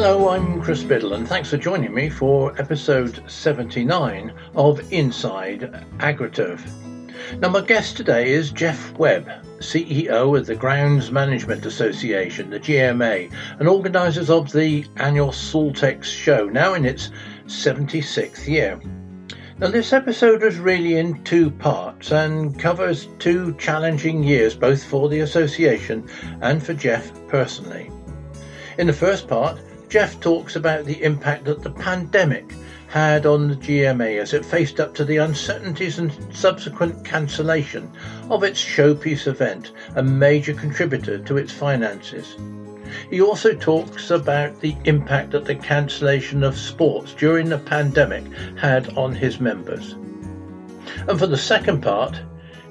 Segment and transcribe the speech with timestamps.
[0.00, 7.40] Hello, I'm Chris Biddle, and thanks for joining me for episode 79 of Inside AgriTurf.
[7.40, 13.28] Now, my guest today is Jeff Webb, CEO of the Grounds Management Association, the GMA,
[13.58, 17.10] and organisers of the annual Saltex show, now in its
[17.46, 18.80] 76th year.
[19.58, 25.08] Now, this episode is really in two parts and covers two challenging years, both for
[25.08, 26.08] the association
[26.40, 27.90] and for Jeff personally.
[28.78, 32.52] In the first part, Jeff talks about the impact that the pandemic
[32.88, 37.90] had on the GMA as it faced up to the uncertainties and subsequent cancellation
[38.28, 42.36] of its showpiece event, a major contributor to its finances.
[43.10, 48.24] He also talks about the impact that the cancellation of sports during the pandemic
[48.58, 49.92] had on his members.
[51.06, 52.20] And for the second part,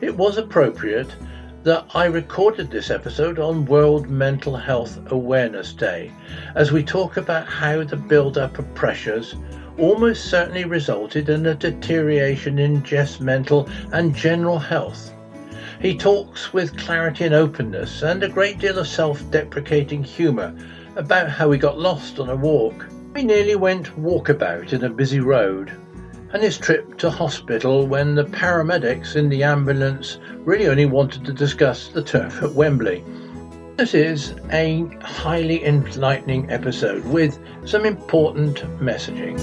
[0.01, 1.15] it was appropriate
[1.63, 6.11] that I recorded this episode on World Mental Health Awareness Day
[6.55, 9.35] as we talk about how the build up of pressures
[9.77, 15.13] almost certainly resulted in a deterioration in Jeff's mental and general health.
[15.81, 20.53] He talks with clarity and openness and a great deal of self deprecating humour
[20.95, 22.87] about how he got lost on a walk.
[23.13, 25.71] We nearly went walkabout in a busy road
[26.33, 31.33] and his trip to hospital when the paramedics in the ambulance really only wanted to
[31.33, 33.03] discuss the turf at Wembley.
[33.77, 39.37] This is a highly enlightening episode with some important messaging.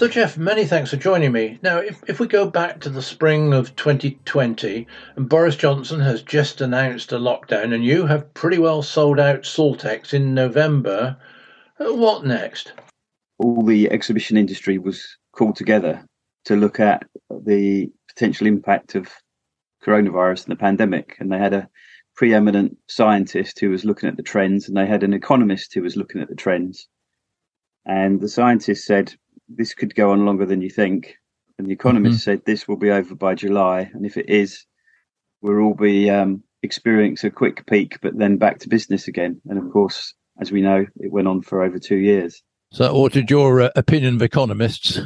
[0.00, 1.58] So, Jeff, many thanks for joining me.
[1.60, 6.22] Now, if, if we go back to the spring of 2020, and Boris Johnson has
[6.22, 11.18] just announced a lockdown, and you have pretty well sold out Saltex in November,
[11.78, 12.72] uh, what next?
[13.36, 16.02] All the exhibition industry was called together
[16.46, 19.10] to look at the potential impact of
[19.84, 21.18] coronavirus and the pandemic.
[21.20, 21.68] And they had a
[22.16, 25.98] preeminent scientist who was looking at the trends, and they had an economist who was
[25.98, 26.88] looking at the trends.
[27.84, 29.14] And the scientist said,
[29.56, 31.16] this could go on longer than you think.
[31.58, 32.30] And the economist mm-hmm.
[32.30, 33.90] said this will be over by July.
[33.92, 34.64] And if it is,
[35.42, 39.40] we'll all be um, experience a quick peak, but then back to business again.
[39.46, 42.42] And of course, as we know, it went on for over two years.
[42.72, 45.00] So, what did your uh, opinion of economists?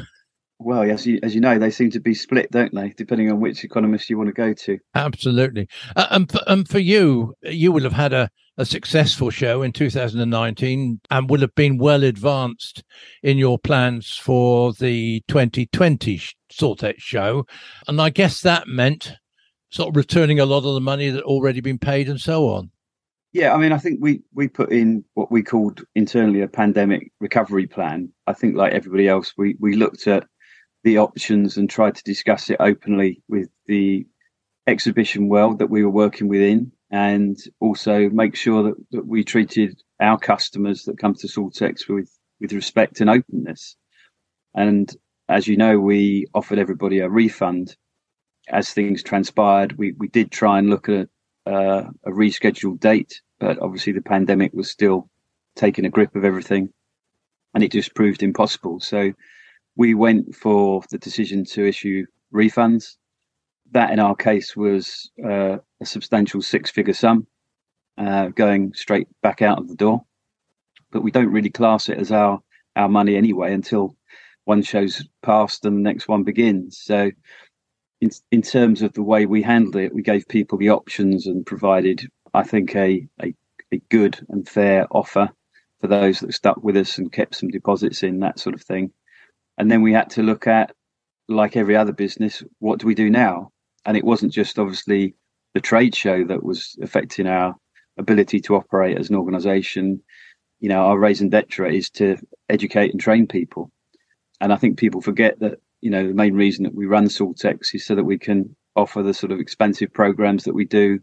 [0.61, 2.91] Well, as you, as you know, they seem to be split, don't they?
[2.97, 4.78] Depending on which economist you want to go to.
[4.94, 5.69] Absolutely.
[5.97, 9.72] Uh, and, for, and for you, you will have had a, a successful show in
[9.72, 12.84] 2019 and will have been well advanced
[13.22, 16.20] in your plans for the 2020
[16.53, 17.47] Saltex show.
[17.88, 19.12] And I guess that meant
[19.70, 22.70] sort of returning a lot of the money that already been paid and so on.
[23.32, 27.10] Yeah, I mean, I think we we put in what we called internally a pandemic
[27.19, 28.12] recovery plan.
[28.28, 30.25] I think, like everybody else, we we looked at
[30.84, 34.06] the options and tried to discuss it openly with the
[34.69, 39.82] exhibition world that we were working within and also make sure that, that we treated
[39.99, 42.09] our customers that come to Saltex with,
[42.41, 43.75] with respect and openness.
[44.55, 44.94] And
[45.28, 47.77] as you know, we offered everybody a refund
[48.49, 49.77] as things transpired.
[49.77, 51.09] We, we did try and look at
[51.47, 55.11] uh, a rescheduled date, but obviously the pandemic was still
[55.56, 56.69] taking a grip of everything
[57.55, 58.78] and it just proved impossible.
[58.78, 59.12] So
[59.75, 62.94] we went for the decision to issue refunds.
[63.74, 67.26] That, in our case, was uh, a substantial six-figure sum
[67.98, 70.04] uh, going straight back out of the door.
[70.90, 72.40] But we don't really class it as our
[72.76, 73.96] our money anyway until
[74.46, 76.78] one show's passed and the next one begins.
[76.78, 77.10] So,
[78.00, 81.44] in in terms of the way we handled it, we gave people the options and
[81.44, 83.34] provided, I think, a a,
[83.72, 85.30] a good and fair offer
[85.80, 88.92] for those that stuck with us and kept some deposits in that sort of thing.
[89.58, 90.72] And then we had to look at,
[91.28, 93.50] like every other business, what do we do now?
[93.86, 95.14] And it wasn't just obviously
[95.54, 97.54] the trade show that was affecting our
[97.98, 100.02] ability to operate as an organization.
[100.60, 102.16] You know, our raison d'etre is to
[102.48, 103.70] educate and train people.
[104.40, 107.75] And I think people forget that, you know, the main reason that we run Saltex
[107.75, 110.98] is so that we can offer the sort of expensive programs that we do,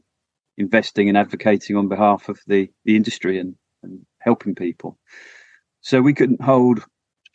[0.58, 4.98] investing and advocating on behalf of the, the industry and, and helping people.
[5.82, 6.84] So we couldn't hold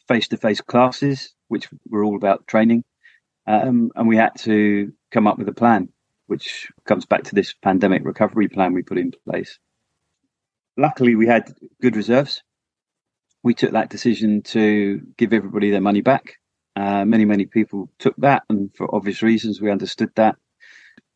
[0.06, 2.84] face to face classes, which were all about training.
[3.46, 5.88] Um, and we had to come up with a plan,
[6.26, 9.58] which comes back to this pandemic recovery plan we put in place.
[10.76, 12.42] Luckily, we had good reserves.
[13.42, 16.34] We took that decision to give everybody their money back.
[16.74, 20.36] Uh, many, many people took that, and for obvious reasons, we understood that.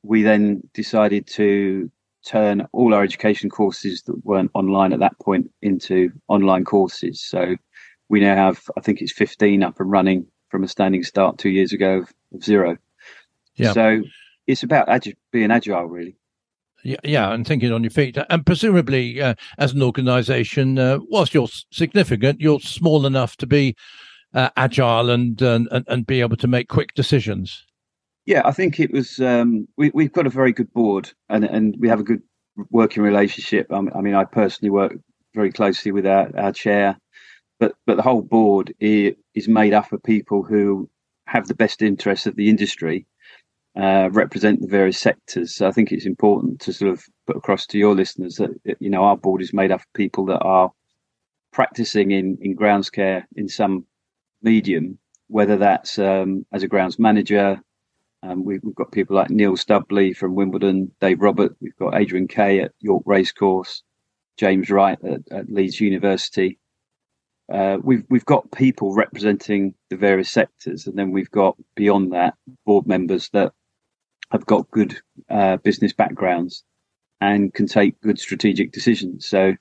[0.02, 1.90] We then decided to
[2.24, 7.20] turn all our education courses that weren't online at that point into online courses.
[7.20, 7.56] So
[8.08, 11.50] we now have, I think it's 15 up and running from a standing start two
[11.50, 12.76] years ago of, zero.
[13.56, 13.72] Yeah.
[13.72, 14.02] So
[14.46, 16.16] it's about agi- being agile, really.
[16.82, 21.34] Yeah, yeah, and thinking on your feet, and presumably, uh, as an organisation, uh, whilst
[21.34, 23.76] you're significant, you're small enough to be
[24.32, 27.66] uh, agile and, and and be able to make quick decisions.
[28.24, 29.20] Yeah, I think it was.
[29.20, 32.22] Um, we, we've got a very good board, and and we have a good
[32.70, 33.66] working relationship.
[33.70, 34.94] I mean, I personally work
[35.34, 36.98] very closely with our, our chair,
[37.58, 40.88] but but the whole board is made up of people who
[41.26, 43.06] have the best interests of the industry
[43.80, 45.54] uh, represent the various sectors.
[45.54, 48.90] So I think it's important to sort of put across to your listeners that you
[48.90, 50.70] know our board is made up of people that are
[51.52, 53.86] practicing in in grounds care in some
[54.42, 54.98] medium,
[55.28, 57.60] whether that's um, as a grounds manager.
[58.22, 61.56] Um, we, have got people like Neil Stubley from Wimbledon, Dave Robert.
[61.62, 63.82] We've got Adrian Kay at York Racecourse,
[64.36, 66.58] James Wright at, at Leeds University.
[67.50, 72.34] Uh, we've we've got people representing the various sectors, and then we've got beyond that
[72.66, 73.54] board members that
[74.30, 76.64] have got good uh, business backgrounds
[77.20, 79.26] and can take good strategic decisions.
[79.26, 79.54] So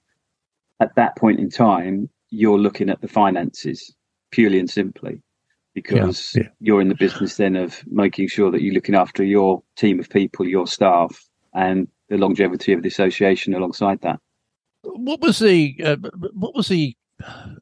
[0.79, 3.93] at that point in time, you're looking at the finances
[4.31, 5.21] purely and simply
[5.73, 6.49] because yeah, yeah.
[6.59, 10.09] you're in the business then of making sure that you're looking after your team of
[10.09, 14.19] people, your staff, and the longevity of the association alongside that.
[14.83, 15.97] What was the uh,
[16.33, 16.95] what was the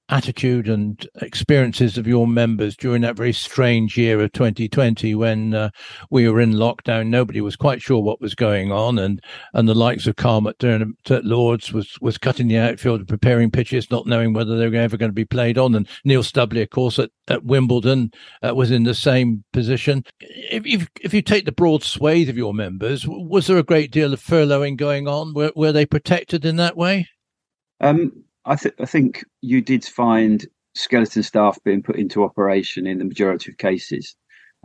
[0.10, 5.70] attitude and experiences of your members during that very strange year of 2020 when uh,
[6.10, 7.08] we were in lockdown.
[7.08, 9.22] Nobody was quite sure what was going on and
[9.54, 13.52] and the likes of Karl McDermott at Lords was was cutting the outfield and preparing
[13.52, 15.76] pitches not knowing whether they were ever going to be played on.
[15.76, 18.12] And Neil Stubley of course at, at Wimbledon
[18.44, 20.04] uh, was in the same position.
[20.20, 23.92] If, if if you take the broad swathe of your members was there a great
[23.92, 25.34] deal of furloughing going on?
[25.34, 27.08] Were, were they protected in that way?
[27.82, 32.98] Um I, th- I think you did find skeleton staff being put into operation in
[32.98, 34.16] the majority of cases.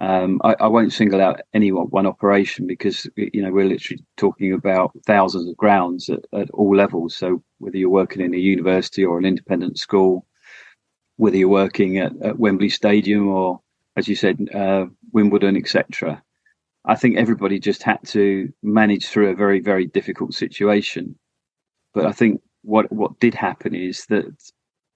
[0.01, 4.53] Um, I, I, won't single out any one, operation because you know we're literally talking
[4.53, 7.15] about thousands of grounds at, at, all levels.
[7.15, 10.27] So whether you're working in a university or an independent school,
[11.17, 13.61] whether you're working at, at Wembley Stadium or,
[13.97, 16.23] as you said, uh, Wimbledon, etc.,
[16.85, 21.17] I think everybody just had to manage through a very very difficult situation.
[21.93, 24.33] But I think what what did happen is that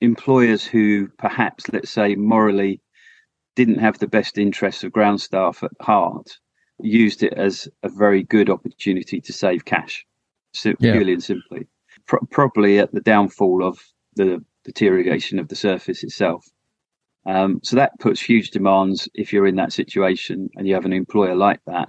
[0.01, 2.81] employers who perhaps, let's say, morally
[3.55, 6.39] didn't have the best interests of ground staff at heart
[6.81, 10.05] used it as a very good opportunity to save cash,
[10.53, 10.93] so, yeah.
[10.93, 11.67] purely and simply.
[12.07, 13.83] Pro- probably at the downfall of
[14.15, 16.47] the deterioration of the surface itself.
[17.25, 20.93] Um, so that puts huge demands if you're in that situation and you have an
[20.93, 21.89] employer like that.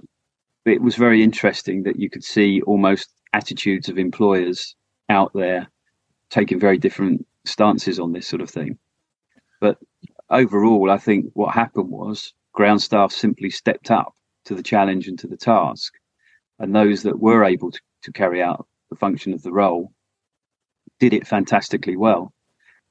[0.65, 4.75] But it was very interesting that you could see almost attitudes of employers
[5.09, 5.67] out there
[6.29, 8.77] taking very different stances on this sort of thing.
[9.59, 9.77] But
[10.29, 14.13] overall, I think what happened was ground staff simply stepped up
[14.45, 15.93] to the challenge and to the task.
[16.59, 19.91] And those that were able to, to carry out the function of the role
[20.99, 22.33] did it fantastically well.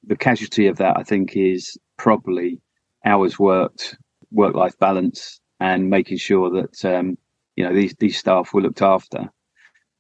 [0.04, 2.60] The casualty of that, I think, is probably
[3.04, 3.96] hours worked,
[4.30, 7.18] work life balance, and making sure that um,
[7.56, 9.30] you know these these staff were looked after.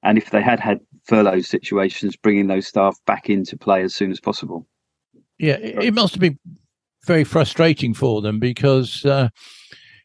[0.06, 4.12] And if they had had furlough situations, bringing those staff back into play as soon
[4.12, 4.66] as possible.
[5.38, 6.38] Yeah, it must have been
[7.04, 9.28] very frustrating for them because, uh,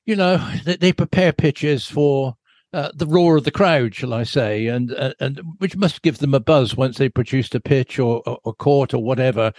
[0.06, 2.36] you know, they, they, prepare pitches for
[2.73, 6.19] uh, the roar of the crowd, shall I say, and uh, and which must give
[6.19, 9.51] them a buzz once they produced a pitch or, or court or whatever,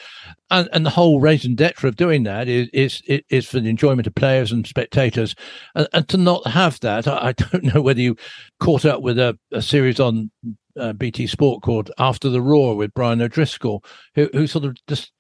[0.50, 4.07] and and the whole raison d'être of doing that is is is for the enjoyment
[4.07, 5.35] of players and spectators,
[5.75, 8.16] and, and to not have that, I, I, don't know whether you
[8.61, 10.31] caught up with a, a series on
[10.78, 15.12] uh, BT Sport called After the Roar with Brian O'Driscoll, who, who sort of just,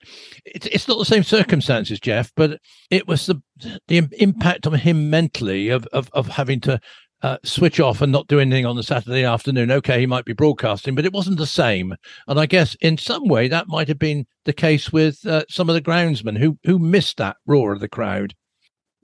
[0.44, 2.58] it's, it's not the same circumstances, Jeff, but
[2.90, 3.40] it was the,
[3.88, 6.80] the impact on him mentally of, of, of having to
[7.22, 9.70] uh, switch off and not do anything on the Saturday afternoon.
[9.70, 11.94] Okay, he might be broadcasting, but it wasn't the same.
[12.26, 15.68] And I guess in some way that might have been the case with uh, some
[15.68, 18.34] of the groundsmen who who missed that roar of the crowd.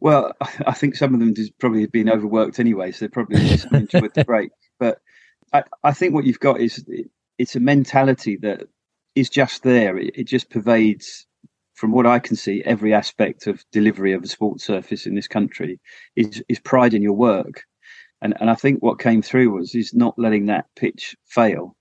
[0.00, 0.32] Well,
[0.66, 3.40] I think some of them probably have been overworked anyway, so they probably
[3.72, 4.50] enjoyed the break.
[4.80, 5.00] But
[5.52, 6.84] I, I think what you've got is
[7.36, 8.68] it's a mentality that
[9.16, 9.98] is just there.
[9.98, 11.26] It, it, just pervades,
[11.74, 15.26] from what I can see, every aspect of delivery of a sports surface in this
[15.26, 15.80] country.
[16.14, 17.64] Is is pride in your work,
[18.20, 21.76] and and I think what came through was is not letting that pitch fail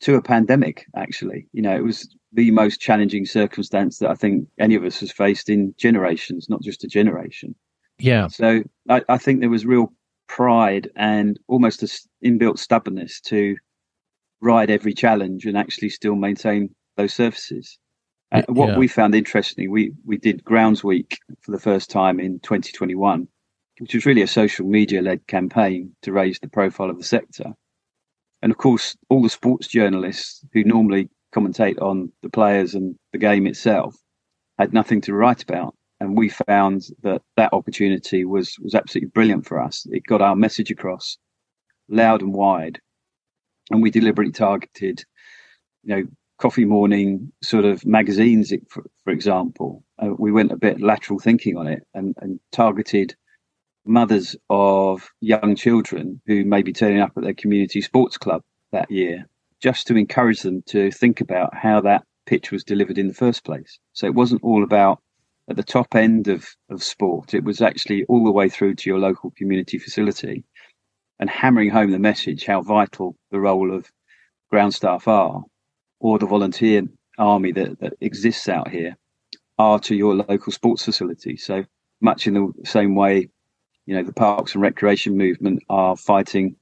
[0.00, 0.86] to a pandemic.
[0.96, 5.00] Actually, you know, it was the most challenging circumstance that I think any of us
[5.00, 7.54] has faced in generations, not just a generation.
[7.98, 8.28] Yeah.
[8.28, 9.92] So I, I think there was real
[10.28, 11.88] pride and almost an
[12.24, 13.56] inbuilt stubbornness to
[14.40, 17.78] ride every challenge and actually still maintain those surfaces.
[18.32, 18.78] Uh, what yeah.
[18.78, 23.26] we found interesting, we we did Grounds Week for the first time in 2021,
[23.80, 27.54] which was really a social media led campaign to raise the profile of the sector.
[28.42, 33.18] And of course, all the sports journalists who normally commentate on the players and the
[33.18, 33.96] game itself
[34.58, 35.74] had nothing to write about.
[35.98, 39.86] And we found that that opportunity was, was absolutely brilliant for us.
[39.90, 41.18] It got our message across
[41.88, 42.80] loud and wide.
[43.70, 45.04] And we deliberately targeted,
[45.84, 46.02] you know,
[46.38, 49.84] coffee morning sort of magazines, for, for example.
[49.98, 53.14] Uh, we went a bit lateral thinking on it and, and targeted
[53.84, 58.90] mothers of young children who may be turning up at their community sports club that
[58.90, 59.26] year,
[59.60, 63.44] just to encourage them to think about how that pitch was delivered in the first
[63.44, 63.78] place.
[63.92, 65.00] So it wasn't all about
[65.48, 68.90] at the top end of, of sport, it was actually all the way through to
[68.90, 70.44] your local community facility
[71.18, 73.90] and hammering home the message how vital the role of
[74.48, 75.42] ground staff are
[75.98, 76.82] or the volunteer
[77.18, 78.96] army that, that exists out here
[79.58, 81.36] are to your local sports facility.
[81.36, 81.64] So
[82.00, 83.28] much in the same way,
[83.86, 86.56] you know, the parks and recreation movement are fighting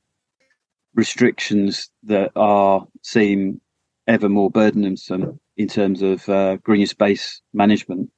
[0.94, 3.60] restrictions that are seem
[4.06, 8.10] ever more burdensome in terms of uh, green space management.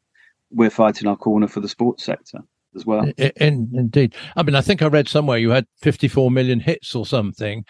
[0.50, 2.40] We're fighting our corner for the sports sector
[2.74, 3.10] as well.
[3.18, 4.14] In, indeed.
[4.36, 7.64] I mean, I think I read somewhere you had 54 million hits or something.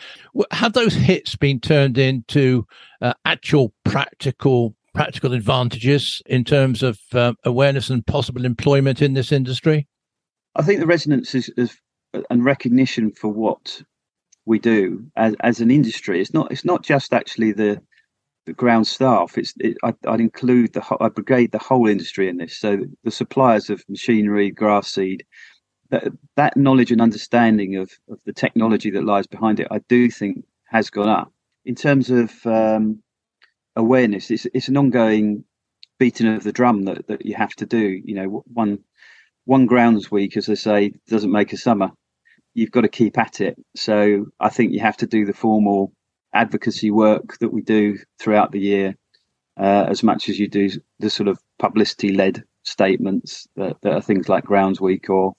[0.53, 2.67] Have those hits been turned into
[3.01, 9.33] uh, actual practical practical advantages in terms of uh, awareness and possible employment in this
[9.33, 9.87] industry?
[10.55, 11.77] I think the resonance is, is
[12.29, 13.83] and recognition for what
[14.47, 16.21] we do as, as an industry.
[16.21, 16.51] It's not.
[16.51, 17.81] It's not just actually the
[18.47, 19.39] the ground staff.
[19.39, 22.57] It's it, I, would include the I brigade the whole industry in this.
[22.57, 25.25] So the suppliers of machinery, grass seed,
[25.91, 26.05] that,
[26.37, 30.45] that knowledge and understanding of, of the technology that lies behind it, I do think
[30.65, 31.33] has gone up.
[31.65, 33.03] In terms of um,
[33.77, 35.45] awareness, it's it's an ongoing
[35.99, 38.01] beating of the drum that, that you have to do.
[38.05, 38.79] You know, one
[39.51, 41.91] one grounds week, as they say, doesn't make a summer.
[42.55, 43.57] You've got to keep at it.
[43.75, 45.93] So I think you have to do the formal
[46.33, 48.95] advocacy work that we do throughout the year,
[49.59, 54.01] uh, as much as you do the sort of publicity led statements that, that, are
[54.01, 55.35] things like Grounds Week or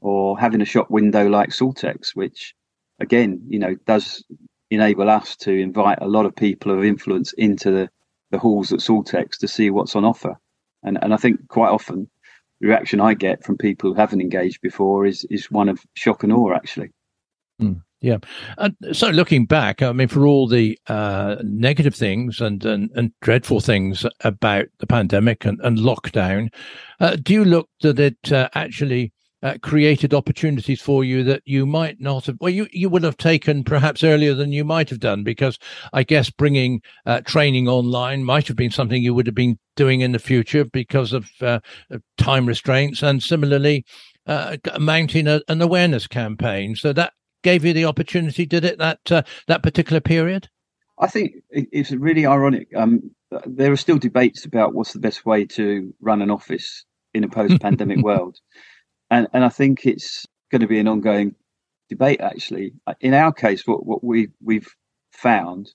[0.00, 2.52] or having a shop window like Saltex, which
[2.98, 4.24] again, you know, does
[4.72, 7.88] enable us to invite a lot of people of influence into the,
[8.32, 10.34] the halls at Saltex to see what's on offer.
[10.82, 12.08] And and I think quite often
[12.60, 16.22] the reaction I get from people who haven't engaged before is is one of shock
[16.22, 16.90] and awe actually.
[17.60, 17.82] Mm.
[18.02, 18.18] Yeah.
[18.58, 23.10] And so looking back, I mean, for all the uh, negative things and, and, and,
[23.22, 26.52] dreadful things about the pandemic and, and lockdown,
[27.00, 31.66] uh, do you look that it uh, actually uh, created opportunities for you that you
[31.66, 35.00] might not have, well, you, you would have taken perhaps earlier than you might have
[35.00, 35.24] done?
[35.24, 35.58] Because
[35.92, 40.00] I guess bringing uh, training online might have been something you would have been doing
[40.00, 41.60] in the future because of uh,
[42.16, 43.84] time restraints and similarly
[44.26, 46.74] uh, mounting a, an awareness campaign.
[46.74, 47.12] So that
[47.42, 50.48] gave you the opportunity, did it, that uh, that particular period?
[50.98, 52.68] I think it's really ironic.
[52.74, 53.10] Um,
[53.44, 57.28] there are still debates about what's the best way to run an office in a
[57.38, 58.38] post-pandemic world,
[59.10, 61.34] and and I think it's going to be an ongoing
[61.88, 62.20] debate.
[62.20, 64.68] Actually, in our case, what what we we've
[65.12, 65.72] found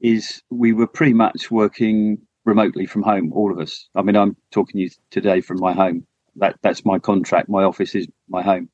[0.00, 3.88] is we were pretty much working remotely from home, all of us.
[3.94, 6.06] I mean, I'm talking to you today from my home.
[6.36, 7.48] That that's my contract.
[7.48, 8.70] My office is my home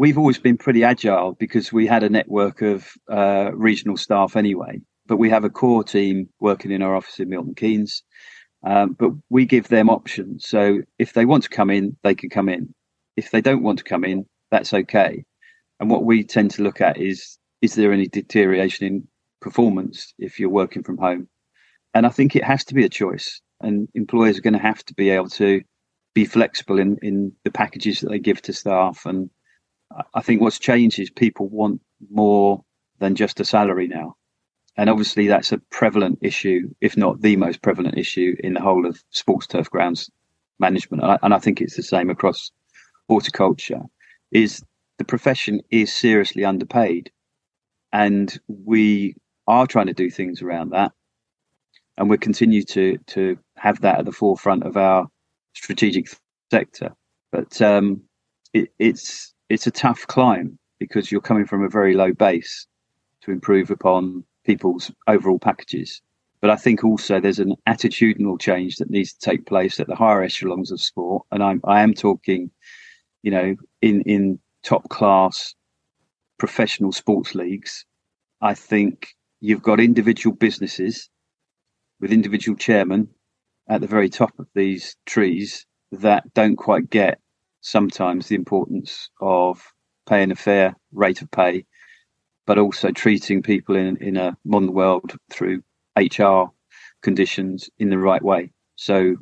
[0.00, 4.80] we've always been pretty agile because we had a network of uh, regional staff anyway.
[5.06, 8.02] But we have a core team working in our office in Milton Keynes.
[8.64, 10.48] Um, but we give them options.
[10.48, 12.74] So if they want to come in, they can come in.
[13.20, 15.24] If they don't want to come in, that's okay.
[15.78, 19.08] And what we tend to look at is is there any deterioration in
[19.40, 21.28] performance if you're working from home?
[21.92, 23.40] And I think it has to be a choice.
[23.60, 25.60] And employers are going to have to be able to
[26.14, 29.30] be flexible in, in the packages that they give to staff and
[30.14, 32.64] I think what's changed is people want more
[32.98, 34.16] than just a salary now.
[34.76, 38.86] And obviously, that's a prevalent issue, if not the most prevalent issue in the whole
[38.86, 40.08] of sports turf grounds
[40.58, 41.02] management.
[41.22, 42.50] And I, think it's the same across
[43.10, 43.82] horticulture.
[44.30, 44.62] Is
[44.98, 47.10] the profession is seriously underpaid,
[47.92, 49.14] and we
[49.46, 50.92] are trying to do things around that,
[51.96, 55.08] and we continue to to have that at the forefront of our
[55.54, 56.06] strategic
[56.50, 56.90] sector.
[57.32, 58.02] But um,
[58.54, 62.68] it, it's it's a tough climb because you're coming from a very low base
[63.22, 66.00] to improve upon people's overall packages.
[66.40, 69.94] But I think also there's an attitudinal change that needs to take place at the
[69.94, 71.26] higher echelons of sport.
[71.30, 72.50] And I'm, I am talking,
[73.22, 75.54] you know, in, in top class
[76.38, 77.84] professional sports leagues.
[78.40, 81.08] I think you've got individual businesses
[82.00, 83.08] with individual chairmen
[83.68, 87.20] at the very top of these trees that don't quite get
[87.60, 89.62] sometimes the importance of
[90.08, 91.66] paying a fair rate of pay,
[92.46, 95.62] but also treating people in, in a modern world through
[95.96, 96.44] HR
[97.02, 98.50] conditions in the right way.
[98.76, 99.16] So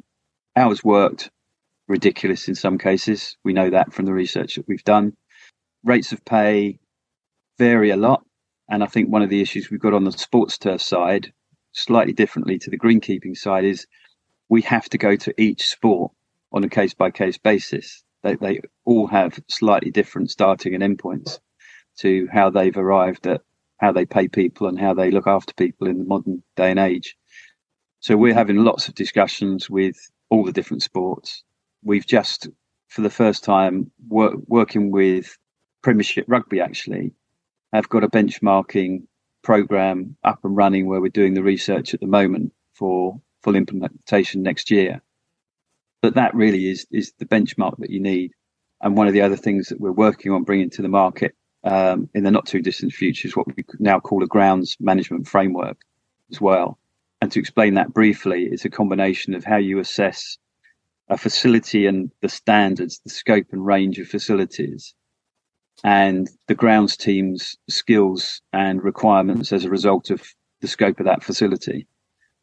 [0.57, 1.31] hours worked
[1.89, 3.37] ridiculous in some cases.
[3.45, 5.17] We know that from the research that we've done.
[5.83, 6.79] Rates of pay
[7.59, 8.25] vary a lot.
[8.69, 11.33] And I think one of the issues we've got on the sports turf side,
[11.73, 13.87] slightly differently to the greenkeeping side, is
[14.49, 16.13] we have to go to each sport
[16.53, 18.05] on a case by case basis.
[18.23, 21.39] They, they all have slightly different starting and endpoints
[21.99, 23.43] to how they've arrived at
[23.79, 26.81] how they pay people and how they look after people in the modern day and
[26.81, 27.17] age.
[28.01, 29.97] So we're having lots of discussions with
[30.31, 31.43] all the different sports.
[31.89, 32.51] We've just,
[32.89, 35.39] for the first time, wor- working with
[35.83, 37.13] Premiership Rugby actually,
[37.73, 39.05] have got a benchmarking
[39.43, 44.43] program up and running where we're doing the research at the moment for full implementation
[44.43, 45.01] next year.
[46.03, 48.33] But that really is is the benchmark that you need.
[48.83, 52.11] And one of the other things that we're working on bringing to the market um,
[52.13, 55.79] in the not too distant future is what we now call a grounds management framework
[56.31, 56.79] as well.
[57.23, 60.37] And to explain that briefly, it's a combination of how you assess
[61.09, 64.95] a facility and the standards, the scope and range of facilities,
[65.85, 70.23] and the grounds team's skills and requirements as a result of
[70.61, 71.87] the scope of that facility.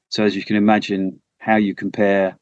[0.10, 2.38] So, as you can imagine, how you compare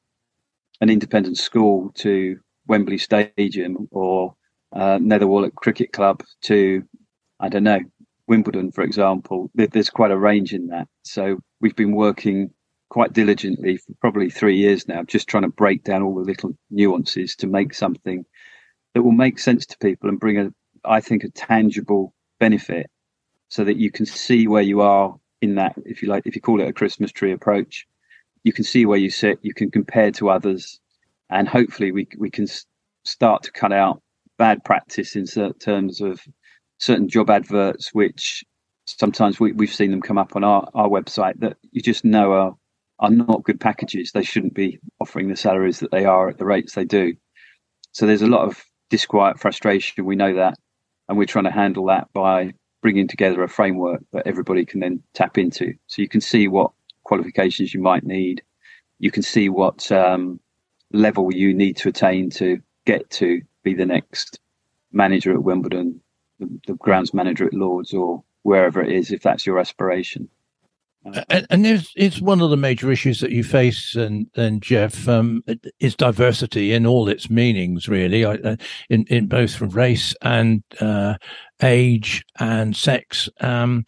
[0.82, 4.36] an independent school to Wembley Stadium or
[4.74, 6.84] uh, Nether Wallop Cricket Club to,
[7.40, 7.80] I don't know,
[8.28, 10.88] Wimbledon, for example, there's quite a range in that.
[11.04, 12.52] So we've been working
[12.94, 16.56] quite diligently for probably three years now, just trying to break down all the little
[16.70, 18.24] nuances to make something
[18.94, 20.54] that will make sense to people and bring a,
[20.86, 22.86] I think, a tangible benefit
[23.48, 26.42] so that you can see where you are in that, if you like, if you
[26.42, 27.88] call it a Christmas tree approach,
[28.44, 30.80] you can see where you sit, you can compare to others,
[31.32, 32.46] and hopefully we, we can
[33.06, 34.04] start to cut out
[34.38, 35.26] bad practice in
[35.60, 36.22] terms of
[36.78, 38.44] certain job adverts, which
[38.86, 42.34] sometimes we, we've seen them come up on our, our website that you just know
[42.34, 42.56] are,
[43.00, 44.12] are not good packages.
[44.12, 47.16] They shouldn't be offering the salaries that they are at the rates they do.
[47.92, 50.06] So there's a lot of disquiet, frustration.
[50.06, 50.56] We know that.
[51.10, 55.02] And we're trying to handle that by bringing together a framework that everybody can then
[55.14, 55.74] tap into.
[55.88, 56.72] So you can see what
[57.04, 58.42] qualifications you might need.
[59.00, 60.40] You can see what um,
[60.92, 64.40] level you need to attain to get to be the next
[64.92, 66.02] manager at Wimbledon,
[66.40, 70.30] the, the grounds manager at Lords, or wherever it is, if that's your aspiration.
[71.30, 75.44] And, and it's, one of the major issues that you face, and, and Jeff, um,
[75.80, 78.56] is diversity in all its meanings, really, uh,
[78.90, 81.16] in, in both from race and uh,
[81.62, 83.30] age and sex.
[83.42, 83.86] Um,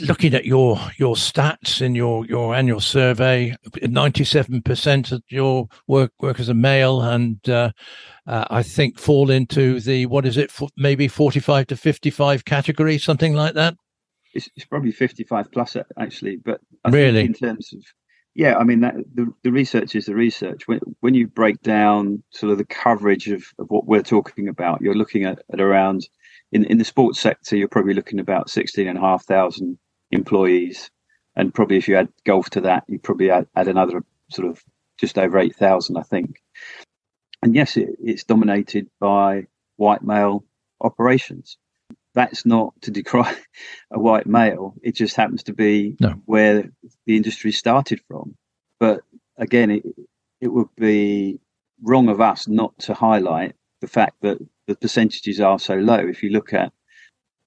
[0.00, 5.66] looking at your your stats in your your annual survey, ninety seven percent of your
[5.86, 7.70] work workers are male, and uh,
[8.26, 12.44] uh, I think fall into the what is it, maybe forty five to fifty five
[12.44, 13.74] category, something like that.
[14.34, 17.82] It's, it's probably fifty five plus uh, actually, but I really in terms of
[18.34, 20.66] yeah, I mean that, the the research is the research.
[20.66, 24.80] When when you break down sort of the coverage of, of what we're talking about,
[24.80, 26.08] you're looking at, at around
[26.54, 29.76] in, in the sports sector, you're probably looking about 16,500
[30.12, 30.90] employees.
[31.36, 34.62] And probably if you add golf to that, you probably add, add another sort of
[34.98, 36.40] just over 8,000, I think.
[37.42, 40.44] And yes, it, it's dominated by white male
[40.80, 41.58] operations.
[42.14, 43.34] That's not to decry
[43.90, 44.74] a white male.
[44.82, 46.10] It just happens to be no.
[46.26, 46.70] where
[47.06, 48.36] the industry started from.
[48.78, 49.00] But
[49.36, 49.84] again, it,
[50.40, 51.40] it would be
[51.82, 55.98] wrong of us not to highlight the fact that the percentages are so low.
[55.98, 56.72] If you look at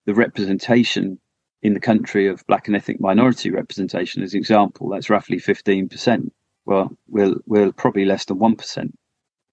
[0.06, 1.20] the representation
[1.62, 6.30] in the country of black and ethnic minority representation as an example, that's roughly 15%.
[6.66, 8.92] Well, we're, we're probably less than 1%.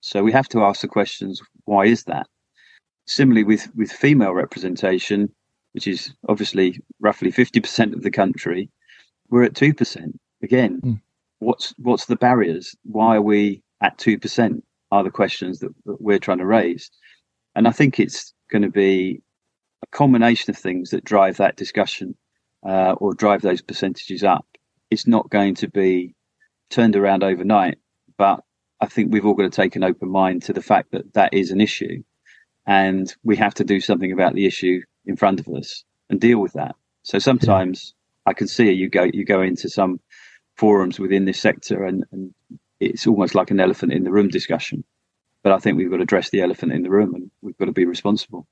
[0.01, 2.27] So we have to ask the questions, why is that?
[3.07, 5.31] Similarly, with, with female representation,
[5.73, 8.71] which is obviously roughly 50% of the country,
[9.29, 10.13] we're at 2%.
[10.43, 11.01] Again, mm.
[11.39, 12.75] what's, what's the barriers?
[12.85, 14.63] Why are we at 2%?
[14.95, 16.89] Are the questions that, that we're trying to raise.
[17.57, 19.23] And I think it's going to be
[19.83, 22.15] a combination of things that drive that discussion
[22.65, 24.47] uh, or drive those percentages up.
[24.93, 26.15] It's not going to be
[26.71, 27.79] turned around overnight,
[28.17, 28.45] but
[28.81, 31.35] I think we've all got to take an open mind to the fact that that
[31.35, 32.05] is an issue,
[32.67, 36.39] and we have to do something about the issue in front of us and deal
[36.39, 36.75] with that.
[37.03, 37.95] So sometimes
[38.27, 38.31] yeah.
[38.31, 40.01] I can see you go you go into some
[40.57, 42.35] forums within this sector, and, and
[42.81, 44.85] it's almost like an elephant in the room discussion.
[45.43, 47.67] But I think we've got to address the elephant in the room and we've got
[47.67, 48.47] to be responsible.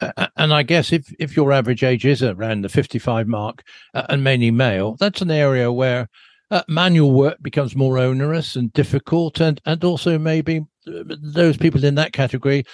[0.00, 3.62] Uh, and I guess if, if your average age is around the 55 mark
[3.92, 6.08] uh, and mainly male, that's an area where
[6.50, 9.38] uh, manual work becomes more onerous and difficult.
[9.38, 12.64] And, and also maybe uh, those people in that category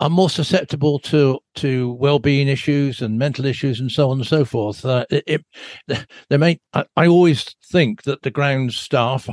[0.00, 4.44] are more susceptible to to well-being issues and mental issues and so on and so
[4.44, 4.84] forth.
[4.84, 5.24] Uh, it,
[5.86, 9.28] it, they may, I, I, always think that the ground staff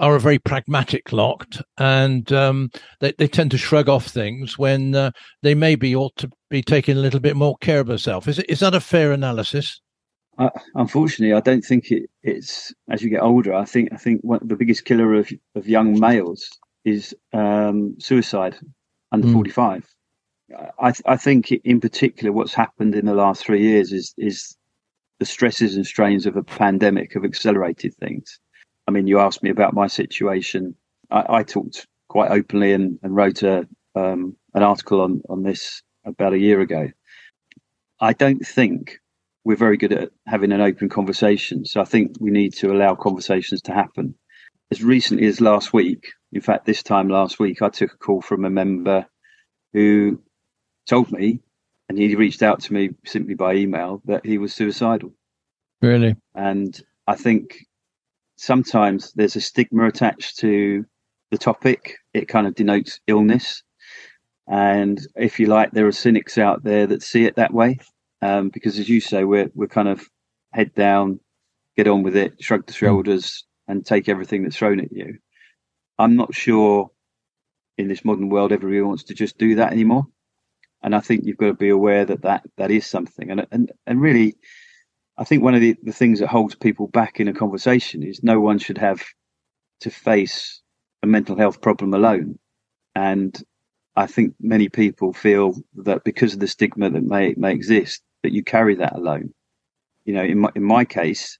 [0.00, 4.94] are a very pragmatic lot, and um, they, they tend to shrug off things when
[4.94, 5.10] uh,
[5.42, 8.26] they maybe ought to be taking a little bit more care of herself.
[8.26, 9.80] Is, is that a fair analysis?
[10.36, 13.54] Uh, unfortunately, I don't think it, it's as you get older.
[13.54, 16.48] I think I think one, the biggest killer of, of young males
[16.84, 18.56] is um, suicide
[19.12, 19.32] under mm.
[19.32, 19.84] 45
[20.80, 24.56] I, th- I think in particular what's happened in the last three years is is
[25.18, 28.38] the stresses and strains of a pandemic have accelerated things.
[28.86, 30.74] I mean, you asked me about my situation.
[31.10, 35.82] I, I talked quite openly and, and wrote a, um, an article on, on this
[36.04, 36.88] about a year ago.
[38.00, 38.98] I don't think
[39.44, 41.64] we're very good at having an open conversation.
[41.64, 44.14] So I think we need to allow conversations to happen.
[44.70, 48.20] As recently as last week, in fact, this time last week, I took a call
[48.20, 49.06] from a member
[49.72, 50.22] who
[50.88, 51.40] told me,
[51.88, 55.12] and he reached out to me simply by email that he was suicidal.
[55.80, 56.16] Really?
[56.34, 57.58] And I think
[58.36, 60.84] sometimes there's a stigma attached to
[61.30, 61.96] the topic.
[62.14, 63.62] It kind of denotes illness.
[64.48, 67.78] And if you like, there are cynics out there that see it that way.
[68.20, 70.08] Um, because as you say, we're we're kind of
[70.52, 71.20] head down,
[71.76, 72.86] get on with it, shrug the hmm.
[72.86, 75.18] shoulders, and take everything that's thrown at you.
[75.98, 76.90] I'm not sure
[77.76, 80.06] in this modern world everybody wants to just do that anymore
[80.82, 83.30] and I think you've got to be aware that that, that is something.
[83.30, 84.36] And and and really,
[85.16, 88.22] I think one of the, the things that holds people back in a conversation is
[88.22, 89.04] no one should have
[89.80, 90.62] to face
[91.02, 92.38] a mental health problem alone.
[92.94, 93.36] And
[93.96, 98.32] I think many people feel that because of the stigma that may may exist, that
[98.32, 99.34] you carry that alone.
[100.04, 101.38] You know, in my in my case,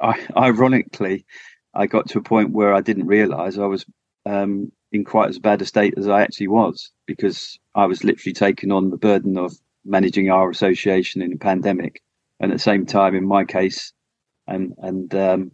[0.00, 1.26] I, ironically,
[1.72, 3.84] I got to a point where I didn't realise I was
[4.26, 8.32] um, in quite as bad a state as I actually was because I was literally
[8.32, 9.52] taking on the burden of
[9.84, 12.00] managing our association in a pandemic,
[12.38, 13.92] and at the same time, in my case,
[14.46, 15.52] and and um,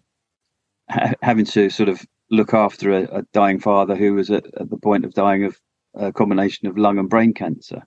[0.90, 4.68] ha- having to sort of look after a, a dying father who was at, at,
[4.68, 5.59] the point of dying of
[5.94, 7.83] a combination of lung and brain cancer.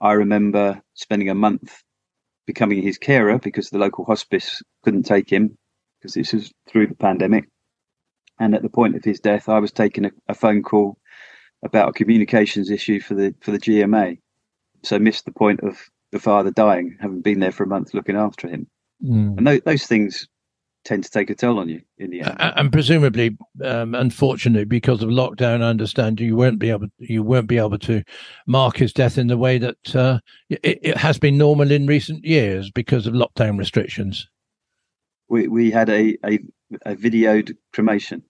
[0.00, 1.82] I remember spending a month
[2.46, 5.56] becoming his carer because the local hospice couldn't take him
[5.98, 7.48] because this was through the pandemic.
[8.38, 10.98] And at the point of his death, I was taking a, a phone call
[11.64, 14.18] about a communications issue for the for the GMA.
[14.82, 15.78] So missed the point of
[16.12, 18.66] the father dying, having been there for a month looking after him.
[19.04, 19.38] Mm.
[19.38, 20.28] And those, those things
[20.86, 22.36] tend to take a toll on you in the end.
[22.38, 27.48] And presumably, um, unfortunately, because of lockdown, I understand you won't be able you won't
[27.48, 28.02] be able to
[28.46, 32.24] mark his death in the way that uh, it, it, has been normal in recent
[32.24, 34.28] years because of lockdown restrictions.
[35.28, 36.38] We we had a a,
[36.84, 38.22] a videoed cremation,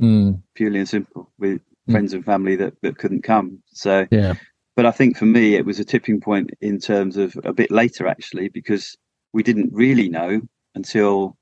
[0.00, 0.42] mm.
[0.54, 1.92] purely and simple, with mm.
[1.92, 3.62] friends and family that, that couldn't come.
[3.72, 4.34] So yeah.
[4.74, 7.70] But I think for me, it was a tipping point in terms of a bit
[7.70, 8.96] later, actually, because
[9.32, 10.40] we didn't really know
[10.74, 11.36] until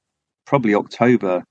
[0.47, 1.45] probably October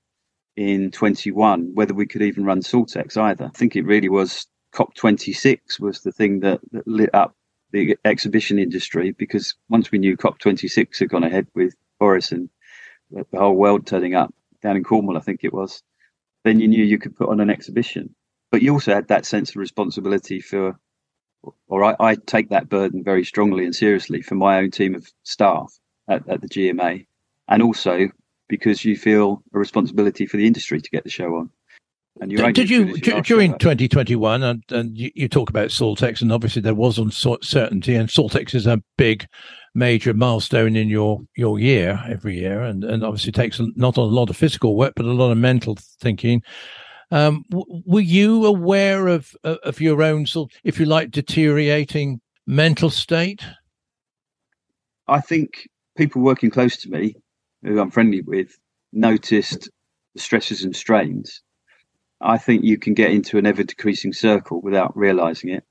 [0.56, 3.46] in 21 whether we could even run Saltex either.
[3.46, 7.34] I think it really was COP26 was the thing that, that lit up
[7.72, 12.50] the exhibition industry because once we knew COP26 had gone ahead with Boris and
[13.10, 14.34] the whole world turning up.
[14.62, 15.82] Down in Cornwall, I think it was,
[16.44, 18.14] then you knew you could put on an exhibition.
[18.50, 20.78] But you also had that sense of responsibility for,
[21.68, 25.10] or I, I, take that burden very strongly and seriously for my own team of
[25.22, 25.72] staff
[26.08, 27.06] at, at the GMA,
[27.48, 28.08] and also
[28.48, 31.50] because you feel a responsibility for the industry to get the show on.
[32.20, 36.60] And did, did you during 2021 and, and you, you, talk about Saltex and obviously
[36.60, 39.26] there was uncertainty and Saltex is a big
[39.74, 44.28] major milestone in your your year every year and and obviously takes not a lot
[44.28, 46.42] of physical work but a lot of mental thinking
[47.10, 52.90] um, w- were you aware of of your own sort, if you like, deteriorating mental
[52.90, 53.42] state?
[55.08, 57.16] I think people working close to me,
[57.62, 58.56] who I'm friendly with,
[58.92, 59.68] noticed
[60.14, 61.42] the stresses and strains.
[62.20, 65.64] I think you can get into an ever decreasing circle without realizing it.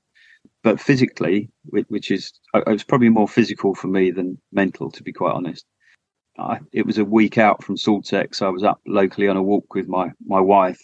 [0.62, 5.12] But physically, which is, it was probably more physical for me than mental, to be
[5.12, 5.64] quite honest.
[6.38, 8.42] I, it was a week out from Saltex.
[8.42, 10.80] I was up locally on a walk with my, my wife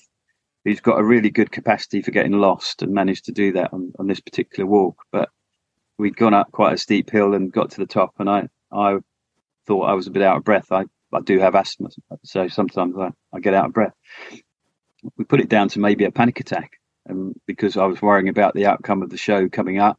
[0.64, 3.92] who's got a really good capacity for getting lost and managed to do that on,
[3.98, 5.02] on this particular walk.
[5.12, 5.30] But
[5.98, 8.98] we'd gone up quite a steep hill and got to the top, and I I
[9.66, 10.72] thought I was a bit out of breath.
[10.72, 11.88] I, I do have asthma,
[12.24, 13.94] so sometimes I, I get out of breath.
[15.16, 16.78] We put it down to maybe a panic attack,
[17.08, 19.98] um, because I was worrying about the outcome of the show coming up,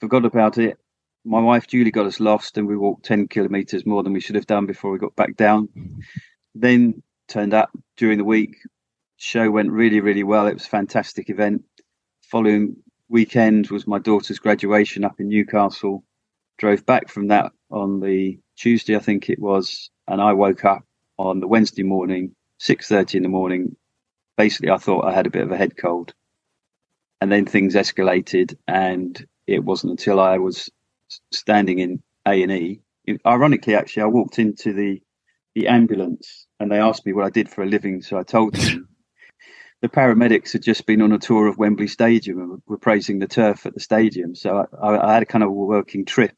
[0.00, 0.78] forgot about it.
[1.24, 4.36] My wife Julie got us lost, and we walked ten kilometres more than we should
[4.36, 5.68] have done before we got back down.
[6.54, 8.56] Then turned up during the week,
[9.18, 10.46] show went really, really well.
[10.46, 11.62] It was a fantastic event.
[12.22, 12.76] Following
[13.08, 16.02] weekend was my daughter's graduation up in Newcastle.
[16.58, 20.82] Drove back from that on the Tuesday, I think it was, and I woke up
[21.18, 23.76] on the Wednesday morning, six thirty in the morning.
[24.38, 26.14] Basically, I thought I had a bit of a head cold,
[27.20, 30.70] and then things escalated, and it wasn't until I was
[31.32, 32.80] standing in A and E.
[33.26, 35.02] Ironically, actually, I walked into the
[35.54, 38.54] the ambulance and they asked me what I did for a living, so I told
[38.54, 38.88] them
[39.82, 43.28] the paramedics had just been on a tour of Wembley Stadium and were praising the
[43.28, 44.34] turf at the stadium.
[44.34, 46.34] So I, I had a kind of working trip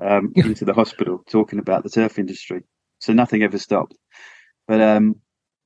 [0.00, 2.64] um, into the hospital talking about the turf industry.
[3.00, 3.96] So nothing ever stopped.
[4.68, 5.16] But um,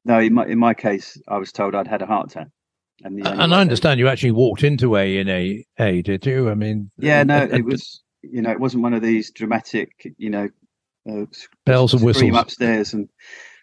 [0.07, 2.49] no, in my in my case, I was told I'd had a heart attack.
[3.05, 6.49] And, and I understand you actually walked into A A, did you?
[6.49, 10.31] I mean, yeah, no, it was you know, it wasn't one of these dramatic, you
[10.31, 10.49] know,
[11.11, 11.27] uh,
[11.65, 13.09] bells and whistles upstairs and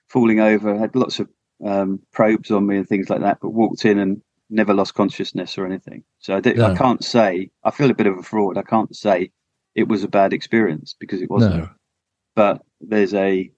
[0.07, 0.73] falling over.
[0.73, 1.29] I had lots of
[1.65, 5.57] um, probes on me and things like that, but walked in and never lost consciousness
[5.57, 6.03] or anything.
[6.19, 6.67] So I, did, no.
[6.67, 8.57] I can't say I feel a bit of a fraud.
[8.57, 9.31] I can't say
[9.75, 11.57] it was a bad experience because it wasn't.
[11.57, 11.69] No.
[12.35, 13.51] But there's a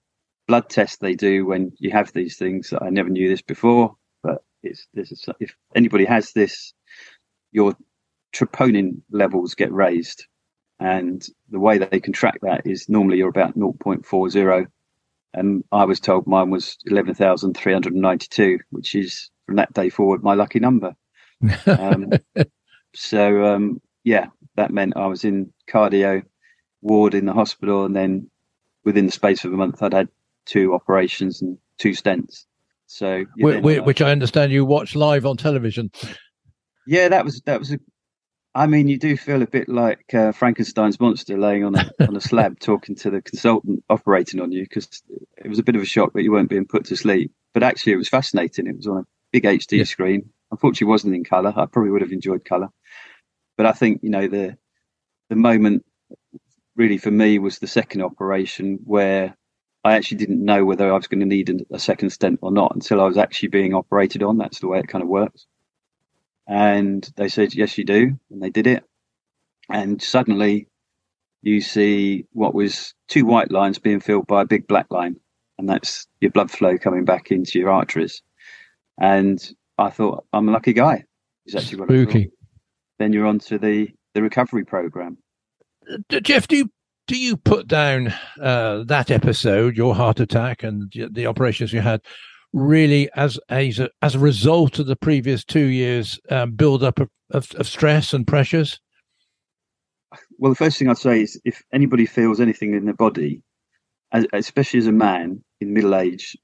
[0.48, 3.96] blood test they do when you have these things I never knew this before.
[4.22, 6.72] But it's this is, if anybody has this,
[7.52, 7.74] your
[8.34, 10.26] troponin levels get raised,
[10.78, 14.66] and the way that they can track that is normally you're about 0.40
[15.36, 20.58] and I was told mine was 11,392, which is from that day forward my lucky
[20.58, 20.94] number.
[21.66, 22.10] Um,
[22.94, 26.22] so, um, yeah, that meant I was in cardio
[26.80, 28.30] ward in the hospital, and then
[28.82, 30.08] within the space of a month, I'd had
[30.46, 32.44] two operations and two stents.
[32.86, 35.90] So, which, which I understand you watch live on television.
[36.86, 37.78] Yeah, that was that was a
[38.56, 42.16] I mean, you do feel a bit like uh, Frankenstein's monster laying on a on
[42.16, 45.02] a slab, talking to the consultant operating on you, because
[45.36, 47.32] it was a bit of a shock that you weren't being put to sleep.
[47.52, 48.66] But actually, it was fascinating.
[48.66, 49.84] It was on a big HD yeah.
[49.84, 50.30] screen.
[50.50, 51.52] Unfortunately, it wasn't in color.
[51.54, 52.68] I probably would have enjoyed color,
[53.58, 54.56] but I think you know the
[55.28, 55.84] the moment
[56.76, 59.36] really for me was the second operation where
[59.86, 62.50] I actually didn't know whether I was going to need a, a second stent or
[62.50, 64.36] not until I was actually being operated on.
[64.36, 65.46] That's the way it kind of works.
[66.48, 68.18] And they said, yes, you do.
[68.30, 68.82] And they did it.
[69.68, 70.66] And suddenly
[71.42, 75.20] you see what was two white lines being filled by a big black line.
[75.56, 78.22] And that's your blood flow coming back into your arteries.
[79.00, 79.38] And
[79.78, 81.04] I thought, I'm a lucky guy.
[81.46, 82.24] Is actually what Spooky.
[82.24, 82.30] I.
[82.98, 85.18] Then you're on to the, the recovery program.
[85.88, 86.70] Uh, Jeff, do you
[87.06, 92.00] do you put down uh, that episode, your heart attack, and the operations you had,
[92.52, 97.10] really as a as a result of the previous two years um, build up of,
[97.30, 98.80] of, of stress and pressures?
[100.38, 103.42] Well, the first thing I'd say is if anybody feels anything in their body,
[104.32, 106.36] especially as a man in middle age,